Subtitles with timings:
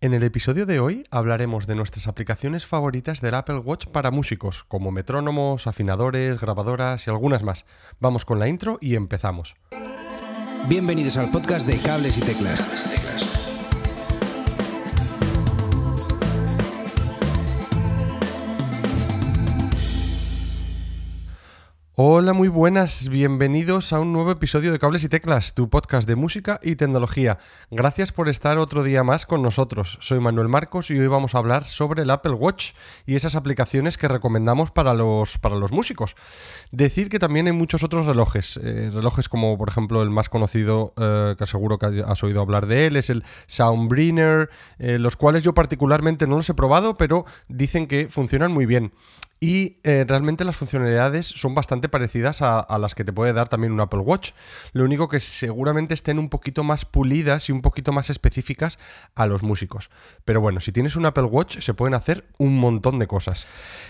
[0.00, 4.62] En el episodio de hoy hablaremos de nuestras aplicaciones favoritas del Apple Watch para músicos,
[4.62, 7.66] como metrónomos, afinadores, grabadoras y algunas más.
[7.98, 9.56] Vamos con la intro y empezamos.
[10.68, 12.97] Bienvenidos al podcast de Cables y Teclas.
[22.00, 26.14] Hola, muy buenas, bienvenidos a un nuevo episodio de Cables y Teclas, tu podcast de
[26.14, 27.38] música y tecnología.
[27.72, 29.98] Gracias por estar otro día más con nosotros.
[30.00, 32.70] Soy Manuel Marcos y hoy vamos a hablar sobre el Apple Watch
[33.04, 36.14] y esas aplicaciones que recomendamos para los, para los músicos.
[36.70, 40.92] Decir que también hay muchos otros relojes, eh, relojes como por ejemplo el más conocido,
[40.98, 45.42] eh, que seguro que has oído hablar de él, es el Soundbrinner, eh, los cuales
[45.42, 48.92] yo particularmente no los he probado, pero dicen que funcionan muy bien.
[49.40, 53.72] Y eh, realmente las funcionalidades son bastante parecidas a, las que te puede dar también
[53.72, 54.32] un Apple Watch.
[54.72, 58.78] Lo único que seguramente estén un poquito más pulidas y un poquito más específicas
[59.14, 59.90] a los músicos.
[60.24, 63.46] Pero bueno, si tienes un Apple Watch se pueden hacer un montón de cosas.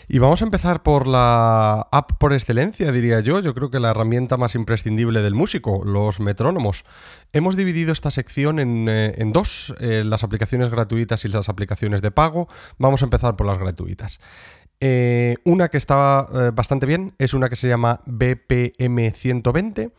[0.06, 3.40] Y vamos a empezar por la app por excelencia, diría yo.
[3.40, 6.84] Yo creo que la herramienta más imprescindible del músico, los metrónomos.
[7.32, 12.10] Hemos dividido esta sección en, eh, dos, eh, las aplicaciones gratuitas y las aplicaciones de
[12.10, 12.48] pago.
[12.78, 14.20] Vamos a empezar por las gratuitas.
[14.80, 19.90] Eh, una que estaba eh, bastante bien es una que se llama BPM 120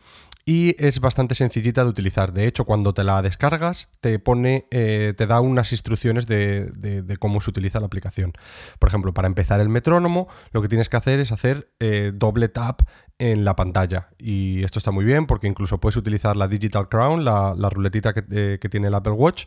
[0.50, 2.32] y es bastante sencillita de utilizar.
[2.32, 7.40] De hecho, cuando te la descargas, te pone, eh, te da unas instrucciones de, cómo
[7.40, 8.32] se utiliza la aplicación.
[8.80, 12.48] Por ejemplo, para empezar el metrónomo, lo que tienes que hacer es hacer eh, doble
[12.48, 12.82] tap
[13.20, 14.08] en la pantalla.
[14.18, 18.58] Y esto está muy bien porque incluso puedes utilizar la Digital Crown, la, ruletita eh,
[18.60, 19.44] que, tiene el Apple Watch,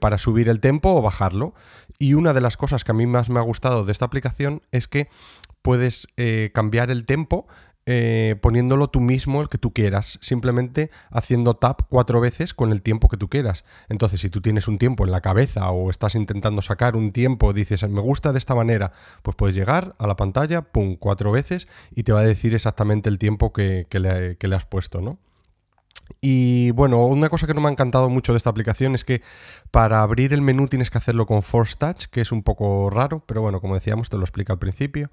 [0.00, 1.54] para subir el tempo o bajarlo.
[1.96, 4.62] Y una de las cosas que a mí más me ha gustado de esta aplicación
[4.72, 5.08] es que
[5.62, 6.08] puedes
[6.52, 7.46] cambiar el tempo
[7.90, 12.82] eh, poniéndolo tú mismo el que tú quieras, simplemente haciendo tap cuatro veces con el
[12.82, 13.64] tiempo que tú quieras.
[13.88, 17.54] Entonces, si tú tienes un tiempo en la cabeza o estás intentando sacar un tiempo,
[17.54, 21.66] dices, me gusta de esta manera, pues puedes llegar a la pantalla, pum, cuatro veces
[21.90, 25.18] y te va a decir exactamente el tiempo que, le, que le has puesto, ¿no?
[26.20, 29.22] Y bueno, una cosa que no me ha encantado mucho de esta aplicación es que
[29.70, 33.22] para abrir el menú tienes que hacerlo con Force Touch, que es un poco raro,
[33.24, 35.12] pero bueno, como decíamos, te lo explica al principio.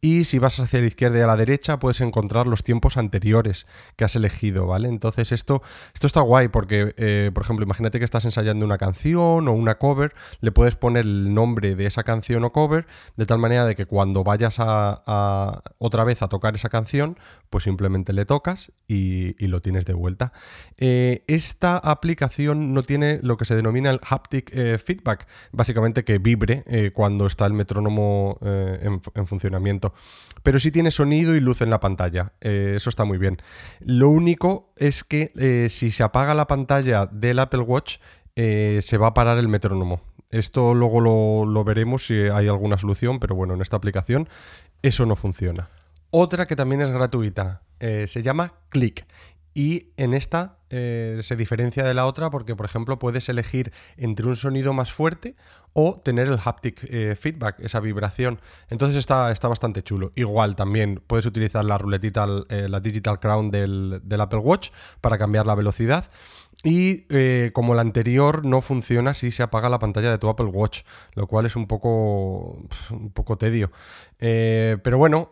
[0.00, 3.66] Y si vas hacia la izquierda y a la derecha, puedes encontrar los tiempos anteriores
[3.96, 4.88] que has elegido, ¿vale?
[4.88, 5.62] Entonces esto,
[5.92, 9.78] esto está guay porque, eh, por ejemplo, imagínate que estás ensayando una canción o una
[9.78, 13.74] cover, le puedes poner el nombre de esa canción o cover, de tal manera de
[13.74, 17.18] que cuando vayas a, otra vez a tocar esa canción,
[17.50, 20.23] pues simplemente le tocas y lo tienes de vuelta.
[20.76, 26.18] Eh, esta aplicación no tiene lo que se denomina el haptic eh, feedback, básicamente que
[26.18, 29.94] vibre eh, cuando está el metrónomo en, funcionamiento,
[30.42, 33.38] pero sí tiene sonido y luz en la pantalla, eso está muy bien.
[33.80, 37.98] Lo único es que si se apaga la pantalla del Apple Watch,
[38.34, 40.00] se va a parar el metrónomo.
[40.30, 44.28] Esto luego lo, lo veremos si hay alguna solución, pero bueno, en esta aplicación
[44.82, 45.68] eso no funciona.
[46.10, 49.06] Otra que también es gratuita, se llama Click
[49.54, 54.26] y en esta eh, se diferencia de la otra porque, por ejemplo, puedes elegir entre
[54.26, 55.36] un sonido más fuerte
[55.72, 58.40] o tener el haptic eh, feedback, esa vibración.
[58.68, 60.10] Entonces está, está, bastante chulo.
[60.16, 64.70] Igual también puedes utilizar la ruletita, eh, la Digital Crown del, del, Apple Watch
[65.00, 66.10] para cambiar la velocidad.
[66.62, 70.82] Y como la anterior no funciona si se apaga la pantalla de tu Apple Watch,
[71.14, 72.58] lo cual es un poco,
[72.90, 73.70] un poco tedio.
[74.18, 75.30] pero bueno,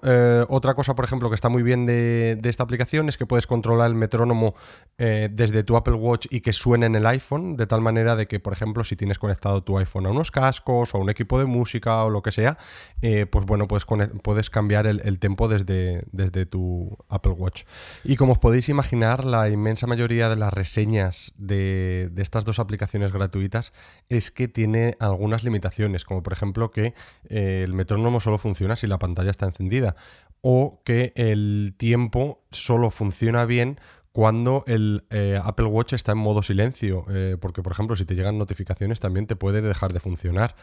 [0.48, 3.46] otra cosa, por ejemplo, que está muy bien de, de, esta aplicación es que puedes
[3.46, 4.54] controlar el metrónomo
[4.98, 8.40] desde tu Apple Watch y que suene en el iPhone, de tal manera de que,
[8.40, 11.46] por ejemplo, si tienes conectado tu iPhone a unos cascos o a un equipo de
[11.46, 12.58] música o lo que sea,
[13.00, 13.86] eh, pues bueno, puedes,
[14.22, 17.64] puedes cambiar el, tempo desde, desde tu Apple Watch.
[18.04, 23.12] Y como os podéis imaginar, la inmensa mayoría de las reseñas de, estas dos aplicaciones
[23.12, 23.72] gratuitas
[24.08, 26.94] es que tiene algunas limitaciones, como por ejemplo que
[27.28, 29.96] eh, el metrónomo solo funciona si la pantalla está encendida
[30.40, 33.78] o que el tiempo solo funciona bien
[34.12, 38.14] cuando el eh, Apple Watch está en modo silencio, eh, porque por ejemplo si te
[38.14, 40.54] llegan notificaciones también te puede dejar de funcionar.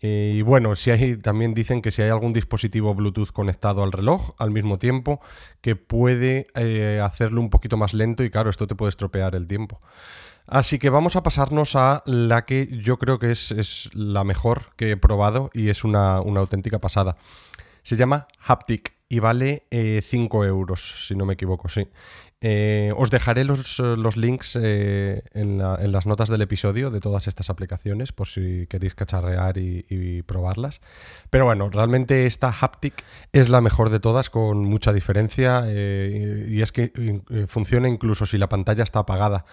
[0.00, 3.92] Eh, y bueno, si hay, también dicen que si hay algún dispositivo Bluetooth conectado al
[3.92, 5.20] reloj al mismo tiempo,
[5.62, 6.48] que puede
[7.02, 9.80] hacerlo un poquito más lento y claro, esto te puede estropear el tiempo.
[10.46, 14.90] Así que vamos a pasarnos a la que yo creo que es, la mejor que
[14.90, 17.16] he probado y es una, una auténtica pasada.
[17.82, 21.86] Se llama Haptic y vale 5 euros, si no me equivoco, sí.
[22.44, 23.78] Eh, os dejaré los,
[24.16, 28.66] links eh, en, la- en las notas del episodio de todas estas aplicaciones por si
[28.66, 30.80] queréis cacharrear y, probarlas.
[31.30, 36.62] Pero bueno, realmente esta Haptic es la mejor de todas con mucha diferencia eh, y
[36.62, 36.92] es que
[37.46, 39.44] funciona incluso si la pantalla está apagada.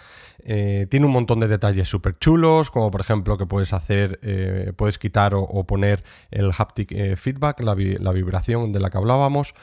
[0.44, 5.34] Tiene un montón de detalles súper chulos, como por ejemplo que puedes hacer, puedes quitar
[5.36, 9.54] o, poner el haptic feedback, la vibración de la que hablábamos.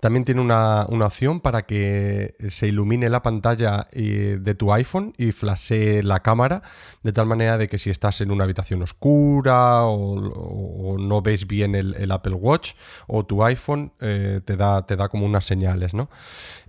[0.00, 5.12] También tiene una, una opción para que se ilumine la pantalla eh, de tu iPhone
[5.18, 6.62] y flashee la cámara,
[7.02, 11.74] de tal manera de que si estás en una habitación oscura o, no ves bien
[11.74, 12.74] el, Apple Watch
[13.06, 16.08] o tu iPhone, eh, te, da, te da como unas señales, ¿no?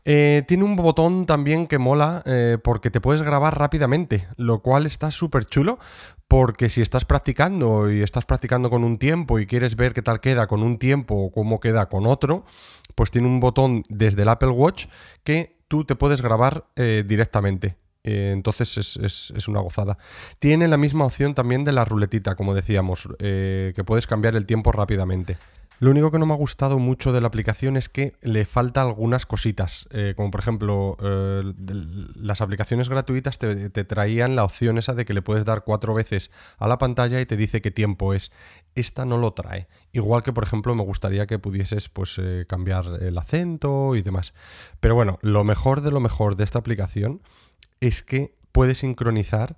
[0.05, 2.23] Eh, tiene un botón también que mola
[2.63, 5.77] porque te puedes grabar rápidamente, lo cual está súper chulo
[6.29, 10.19] porque si estás practicando y estás practicando con un tiempo y quieres ver qué tal
[10.19, 12.45] queda con un tiempo o cómo queda con otro,
[12.93, 14.85] pues tiene un botón desde el Apple Watch
[15.25, 17.75] que tú te puedes grabar eh, directamente.
[18.05, 19.97] Eh, entonces es, una gozada.
[20.39, 24.45] Tiene la misma opción también de la ruletita, como decíamos, eh, que puedes cambiar el
[24.45, 25.37] tiempo rápidamente.
[25.79, 28.81] Lo único que no me ha gustado mucho de la aplicación es que le falta
[28.81, 31.41] algunas cositas, eh, como por ejemplo eh,
[32.15, 36.31] las aplicaciones gratuitas te, traían la opción esa de que le puedes dar cuatro veces
[36.57, 38.33] a la pantalla y te dice qué tiempo es.
[38.75, 39.69] Esta no lo trae.
[39.93, 44.33] Igual que por ejemplo me gustaría que pudieses pues eh, cambiar el acento y demás.
[44.81, 47.21] Pero bueno, lo mejor de lo mejor de esta aplicación
[47.79, 49.55] es que puedes sincronizar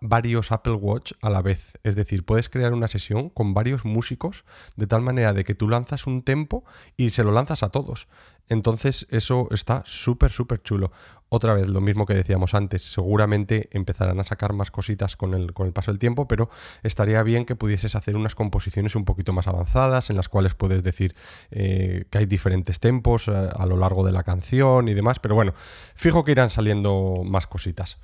[0.00, 1.72] varios Apple Watch a la vez.
[1.82, 4.44] Es decir, puedes crear una sesión con varios músicos
[4.76, 6.64] de tal manera de que tú lanzas un tempo
[6.96, 8.08] y se lo lanzas a todos.
[8.48, 10.92] Entonces eso está súper, súper chulo.
[11.30, 15.52] Otra vez, lo mismo que decíamos antes, seguramente empezarán a sacar más cositas con el,
[15.52, 16.48] con el paso del tiempo, pero
[16.82, 20.82] estaría bien que pudieses hacer unas composiciones un poquito más avanzadas en las cuales puedes
[20.82, 21.16] decir
[21.50, 25.34] eh, que hay diferentes tempos eh, a lo largo de la canción y demás, pero
[25.34, 25.54] bueno,
[25.94, 27.98] fijo que irán saliendo más cositas.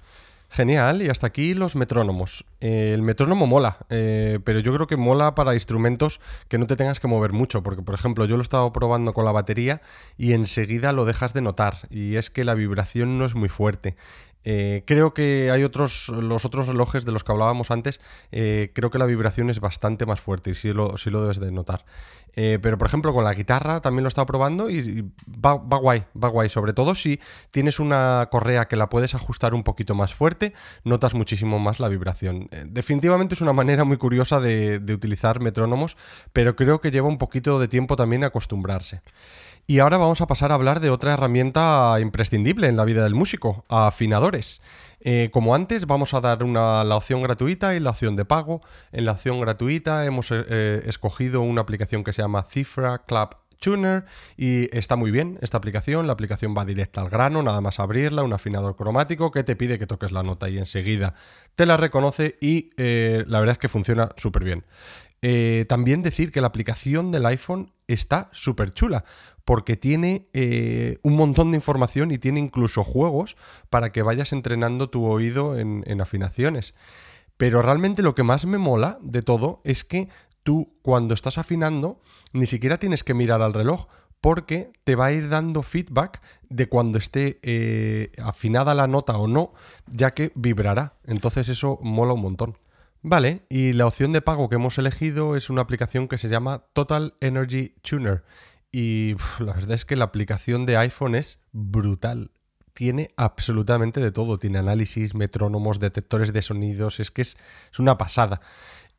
[0.52, 2.44] Genial, y hasta aquí los metrónomos.
[2.60, 6.74] Eh, el metrónomo mola, eh, pero yo creo que mola para instrumentos que no te
[6.74, 9.80] tengas que mover mucho, porque por ejemplo yo lo he estado probando con la batería
[10.18, 13.94] y enseguida lo dejas de notar, y es que la vibración no es muy fuerte.
[14.44, 18.00] Eh, creo que hay otros, los otros relojes de los que hablábamos antes,
[18.32, 21.50] eh, creo que la vibración es bastante más fuerte y sí lo, lo debes de
[21.50, 21.84] notar.
[22.36, 25.78] Eh, pero por ejemplo con la guitarra también lo he estado probando y, va, va
[25.78, 26.48] guay, va guay.
[26.48, 27.20] Sobre todo si
[27.50, 30.54] tienes una correa que la puedes ajustar un poquito más fuerte,
[30.84, 32.48] notas muchísimo más la vibración.
[32.66, 35.96] Definitivamente es una manera muy curiosa de, de utilizar metrónomos,
[36.32, 39.02] pero creo que lleva un poquito de tiempo también acostumbrarse.
[39.70, 43.14] Y ahora vamos a pasar a hablar de otra herramienta imprescindible en la vida del
[43.14, 44.62] músico, afinadores.
[44.98, 48.62] Eh, como antes, vamos a dar una, la opción gratuita y la opción de pago.
[48.90, 53.36] En la opción gratuita hemos eh, eh, escogido una aplicación que se llama Cifra Club
[53.60, 54.06] Tuner
[54.36, 56.08] y está muy bien esta aplicación.
[56.08, 59.78] La aplicación va directa al grano, nada más abrirla, un afinador cromático que te pide
[59.78, 61.14] que toques la nota y enseguida
[61.54, 64.64] te la reconoce y la verdad es que funciona súper bien.
[65.68, 69.04] También decir que la aplicación del iPhone está súper chula
[69.44, 73.36] porque tiene eh, un montón de información y tiene incluso juegos
[73.68, 76.74] para que vayas entrenando tu oído en, afinaciones.
[77.36, 80.08] Pero realmente lo que más me mola de todo es que
[80.42, 82.00] tú cuando estás afinando
[82.32, 83.86] ni siquiera tienes que mirar al reloj
[84.20, 89.26] porque te va a ir dando feedback de cuando esté eh, afinada la nota o
[89.26, 89.52] no,
[89.86, 90.94] ya que vibrará.
[91.04, 92.56] Entonces eso mola un montón.
[93.02, 96.64] Vale, y la opción de pago que hemos elegido es una aplicación que se llama
[96.74, 98.24] Total Energy Tuner.
[98.72, 102.30] Y la verdad es que la aplicación de iPhone es brutal.
[102.74, 104.38] Tiene absolutamente de todo.
[104.38, 107.00] Tiene análisis, metrónomos, detectores de sonidos.
[107.00, 107.38] Es que es,
[107.72, 108.42] es una pasada.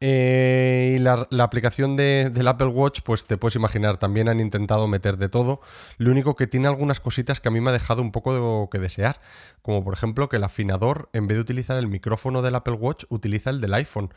[0.04, 4.88] Eh, y la, aplicación de- del Apple Watch, pues te puedes imaginar, también han intentado
[4.88, 5.62] meter de todo.
[5.98, 8.70] Lo único que tiene algunas cositas que a mí me ha dejado un poco de-
[8.72, 9.22] que desear.
[9.62, 13.06] Como por ejemplo que el afinador, en vez de utilizar el micrófono del Apple Watch,
[13.10, 14.12] utiliza el del iPhone.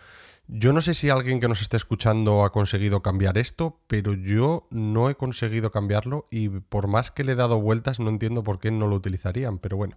[0.48, 4.66] Yo no sé si alguien que nos esté escuchando ha conseguido cambiar esto, pero yo
[4.70, 8.58] no he conseguido cambiarlo y por más que le he dado vueltas no entiendo por
[8.58, 9.96] qué no lo utilizarían, pero bueno.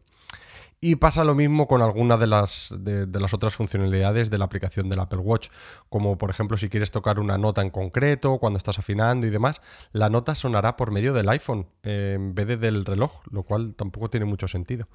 [0.80, 4.90] Y pasa lo mismo con algunas de las, de, las otras funcionalidades de la aplicación
[4.90, 5.50] del Apple Watch,
[5.90, 9.62] como por ejemplo si quieres tocar una nota en concreto, cuando estás afinando y demás,
[9.92, 13.74] la nota sonará por medio del iPhone eh, en vez de del reloj, lo cual
[13.76, 14.88] tampoco tiene mucho sentido.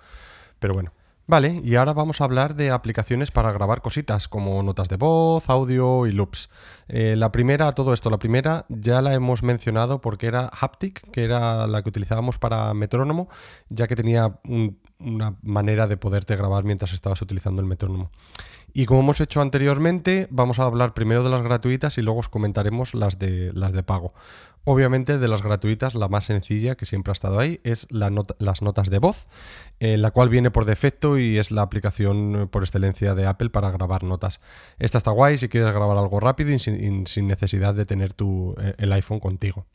[0.61, 0.93] Pero bueno.
[1.33, 5.49] Vale, y ahora vamos a hablar de aplicaciones para grabar cositas como notas de voz,
[5.49, 6.51] audio y loops.
[6.89, 11.25] Eh, la primera, todo esto, la primera ya la hemos mencionado porque era Haptic, que
[11.25, 13.31] era la que utilizábamos para metrónomo,
[13.71, 18.11] ya que tenía un- una manera de poderte grabar mientras estabas utilizando el metrónomo.
[18.75, 22.29] Y como hemos hecho anteriormente, vamos a hablar primero de las gratuitas y luego os
[22.29, 24.15] comentaremos las de, las de pago.
[24.65, 28.91] Obviamente de las gratuitas, la más sencilla que siempre ha estado ahí es las notas
[28.91, 29.27] de voz,
[29.81, 33.73] en la cual viene por defecto y es la aplicación por excelencia de Apple para
[33.73, 34.41] grabar notas.
[34.79, 38.75] Esta está guay si quieres grabar algo rápido y sin, necesidad de tener tu, eh,
[38.79, 39.67] el iPhone contigo.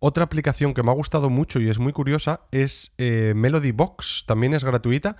[0.00, 4.24] Otra aplicación que me ha gustado mucho y es muy curiosa es eh, Melody Box,
[4.26, 5.18] también es gratuita.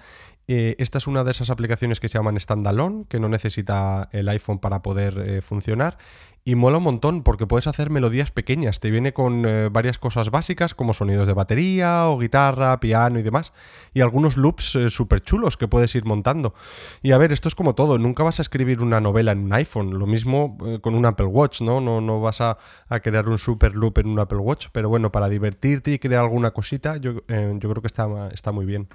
[0.52, 4.28] Eh, esta es una de esas aplicaciones que se llaman standalone, que no necesita el
[4.28, 5.96] iPhone para poder eh, funcionar.
[6.42, 8.80] Y mola un montón porque puedes hacer melodías pequeñas.
[8.80, 13.52] Te viene con varias cosas básicas como sonidos de batería o guitarra, piano y demás.
[13.92, 16.54] Y algunos loops súper chulos que puedes ir montando.
[17.02, 17.98] Y a ver, esto es como todo.
[17.98, 19.98] Nunca vas a escribir una novela en un iPhone.
[19.98, 21.78] Lo mismo con un Apple Watch, ¿no?
[21.78, 22.56] No, no vas a,
[22.88, 26.22] a crear un super loop en un Apple Watch pero bueno, para divertirte y crear
[26.22, 28.88] alguna cosita, yo, eh, yo creo que está, está muy bien.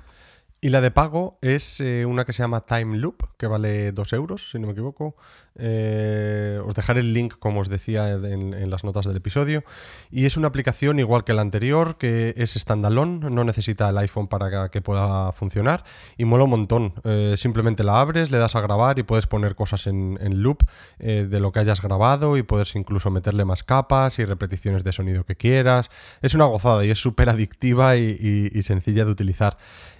[0.66, 4.14] Y la de pago es eh, una que se llama Time Loop, que vale 2
[4.14, 5.16] euros, si no me equivoco.
[5.60, 9.64] Eh, os dejaré el link, como os decía, en, las notas del episodio.
[10.10, 14.28] Y es una aplicación igual que la anterior, que es standalone, no necesita el iPhone
[14.28, 15.84] para que, pueda funcionar.
[16.18, 16.94] Y mola un montón.
[17.04, 20.64] Eh, simplemente la abres, le das a grabar y puedes poner cosas en, loop
[20.98, 25.26] de lo que hayas grabado y puedes incluso meterle más capas y repeticiones de sonido
[25.26, 25.92] que quieras.
[26.24, 29.58] Es una gozada y es súper adictiva y sencilla de utilizar.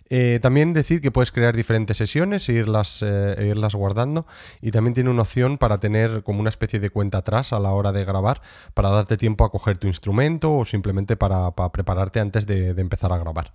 [0.10, 4.26] Eh, también decir que puedes crear diferentes sesiones e irlas, eh, e irlas guardando.
[4.62, 7.72] Y también tiene una opción para tener como una especie de cuenta atrás a la
[7.72, 8.42] hora de grabar,
[8.74, 13.18] para darte tiempo a coger tu instrumento o simplemente para, prepararte antes de empezar a
[13.18, 13.54] grabar.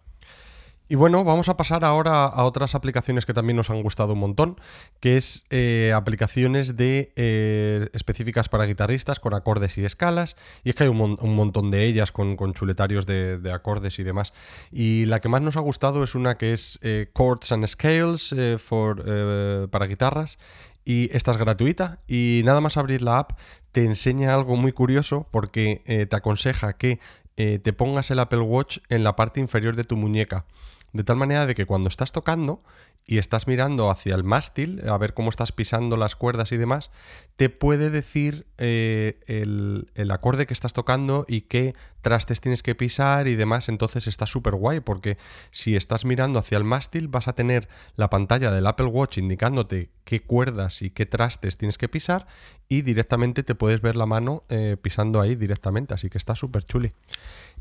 [0.90, 4.18] Y bueno, vamos a pasar ahora a otras aplicaciones que también nos han gustado un
[4.18, 4.60] montón,
[4.98, 10.34] que es eh, aplicaciones de eh, específicas para guitarristas con acordes y escalas.
[10.64, 14.32] Y es que hay un, montón de ellas con, chuletarios de, acordes y demás.
[14.72, 18.34] Y la que más nos ha gustado es una que es eh, Chords and Scales
[18.58, 20.40] for, para guitarras.
[20.84, 23.38] Y esta es gratuita y nada más abrir la app
[23.70, 26.98] te enseña algo muy curioso porque te aconseja que
[27.36, 30.46] te pongas el Apple Watch en la parte inferior de tu muñeca
[30.92, 32.62] de tal manera de que cuando estás tocando
[33.06, 36.90] y estás mirando hacia el mástil, a ver cómo estás pisando las cuerdas y demás,
[37.36, 43.26] te puede decir eh, el, acorde que estás tocando y qué trastes tienes que pisar
[43.26, 43.68] y demás.
[43.68, 45.16] Entonces está súper guay porque
[45.50, 49.90] si estás mirando hacia el mástil vas a tener la pantalla del Apple Watch indicándote
[50.04, 52.26] qué cuerdas y qué trastes tienes que pisar
[52.68, 55.94] y directamente te puedes ver la mano eh, pisando ahí directamente.
[55.94, 56.92] Así que está súper chuli.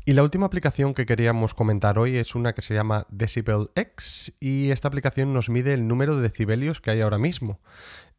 [0.06, 4.34] Y la última aplicación que queríamos comentar hoy es una que se llama Decibel X
[4.40, 7.60] y esta aplicación nos mide el número de decibelios que hay ahora mismo.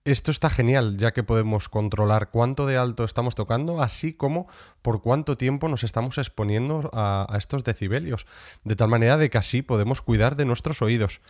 [0.05, 4.47] Esto está genial, ya que podemos controlar cuánto de alto estamos tocando, así como
[4.81, 8.25] por cuánto tiempo nos estamos exponiendo a, estos decibelios,
[8.63, 11.21] de tal manera de que así podemos cuidar de nuestros oídos.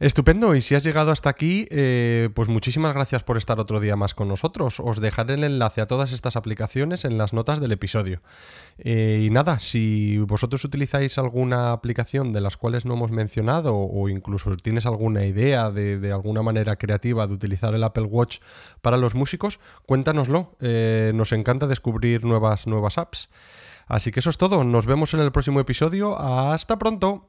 [0.00, 3.94] Estupendo, y si has llegado hasta aquí, eh, pues muchísimas gracias por estar otro día
[3.94, 4.80] más con nosotros.
[4.80, 8.20] Os dejaré el enlace a todas estas aplicaciones en las notas del episodio.
[8.78, 14.08] Eh, y nada, si vosotros utilizáis alguna aplicación de las cuales no hemos mencionado o
[14.08, 18.38] incluso tienes alguna idea de, alguna manera creativa de utilizar el Apple Watch
[18.80, 20.56] para los músicos, cuéntanoslo.
[20.60, 23.28] Eh, nos encanta descubrir nuevas, nuevas apps.
[23.86, 26.18] Así que eso es todo, nos vemos en el próximo episodio.
[26.18, 27.28] Hasta pronto.